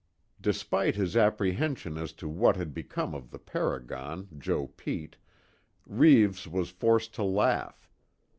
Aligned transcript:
Despite 0.41 0.95
his 0.95 1.15
apprehension 1.15 1.95
as 1.95 2.11
to 2.13 2.27
what 2.27 2.55
had 2.55 2.73
become 2.73 3.13
of 3.13 3.29
the 3.29 3.37
paragon, 3.37 4.29
Joe 4.35 4.65
Pete, 4.65 5.15
Reeves 5.85 6.47
was 6.47 6.71
forced 6.71 7.13
to 7.13 7.23
laugh. 7.23 7.87